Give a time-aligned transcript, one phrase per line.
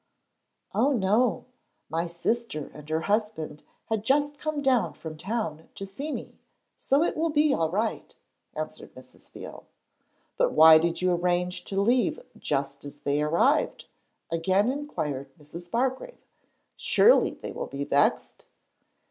[0.73, 1.45] 'Oh no!
[1.87, 6.39] my sister and her husband had just come down from town to see me,
[6.79, 8.15] so it will be all right,'
[8.55, 9.29] answered Mrs.
[9.29, 9.67] Veal.
[10.37, 13.85] 'But why did you arrange to leave just as they arrived?'
[14.31, 15.69] again inquired Mrs.
[15.69, 16.17] Bargrave.
[16.75, 18.45] 'Surely they will be vexed?'